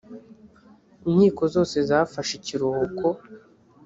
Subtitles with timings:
[1.09, 3.07] inkiko zose zafashe ikiruhuko